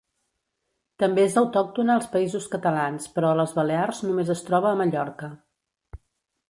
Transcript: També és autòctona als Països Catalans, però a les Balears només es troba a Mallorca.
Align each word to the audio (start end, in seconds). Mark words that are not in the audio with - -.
També 1.03 1.21
és 1.29 1.35
autòctona 1.41 1.97
als 1.97 2.07
Països 2.15 2.47
Catalans, 2.55 3.07
però 3.19 3.33
a 3.35 3.39
les 3.43 3.55
Balears 3.61 4.01
només 4.09 4.35
es 4.37 4.41
troba 4.49 4.71
a 4.73 4.83
Mallorca. 4.83 5.33